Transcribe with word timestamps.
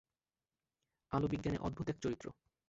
আলো 1.11 1.27
বিজ্ঞানের 1.27 1.61
অদ্ভুত 1.61 1.87
এক 1.89 1.97
চরিত্র। 2.01 2.27